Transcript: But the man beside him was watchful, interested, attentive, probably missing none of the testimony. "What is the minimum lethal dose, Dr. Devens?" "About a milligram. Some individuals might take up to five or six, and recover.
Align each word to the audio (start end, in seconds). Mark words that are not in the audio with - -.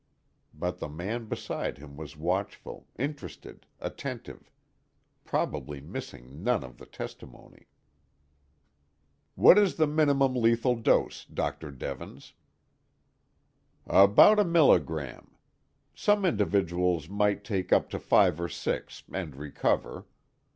But 0.55 0.79
the 0.79 0.87
man 0.89 1.25
beside 1.27 1.77
him 1.77 1.95
was 1.95 2.17
watchful, 2.17 2.87
interested, 2.97 3.67
attentive, 3.79 4.49
probably 5.25 5.79
missing 5.79 6.41
none 6.43 6.63
of 6.63 6.79
the 6.79 6.87
testimony. 6.87 7.67
"What 9.35 9.59
is 9.59 9.75
the 9.75 9.85
minimum 9.85 10.33
lethal 10.33 10.75
dose, 10.75 11.25
Dr. 11.25 11.69
Devens?" 11.69 12.33
"About 13.85 14.39
a 14.39 14.43
milligram. 14.43 15.35
Some 15.93 16.25
individuals 16.25 17.07
might 17.07 17.43
take 17.43 17.71
up 17.71 17.87
to 17.91 17.99
five 17.99 18.41
or 18.41 18.49
six, 18.49 19.03
and 19.13 19.35
recover. 19.35 20.07